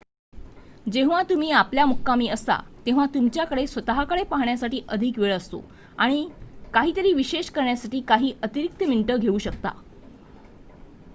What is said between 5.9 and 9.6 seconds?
आणि काही तरी विशेष करण्यासाठी काही अतिरीक्त मिनिट घेऊ